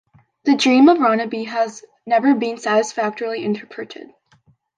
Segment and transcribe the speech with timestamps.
[0.45, 4.09] The "Dream of Rhonabwy" has never been satisfactorily interpreted.